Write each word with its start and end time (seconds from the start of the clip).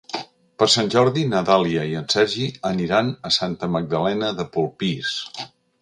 Per 0.61 0.67
Sant 0.75 0.87
Jordi 0.95 1.25
na 1.33 1.41
Dàlia 1.49 1.83
i 1.91 1.93
en 2.01 2.09
Sergi 2.15 2.49
aniran 2.73 3.13
a 3.31 3.35
Santa 3.39 3.71
Magdalena 3.79 4.35
de 4.41 4.51
Polpís. 4.57 5.19